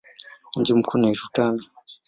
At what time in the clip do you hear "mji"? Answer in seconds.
0.55-0.73